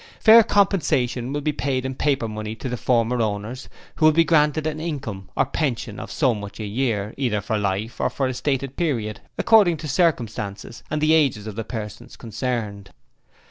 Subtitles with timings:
[0.19, 4.23] Fair compensation will be paid in paper money to the former owners, who will be
[4.23, 8.25] granted an income or pension of so much a year either for life or for
[8.25, 12.89] a stated period according to circumstances and the ages of the persons concerned.